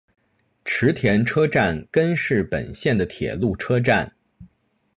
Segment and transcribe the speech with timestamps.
[0.65, 4.15] 池田车站根室本线的铁路车站。